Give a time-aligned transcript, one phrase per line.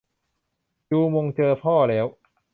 [0.89, 2.05] จูมงเจอพ่อแล้ว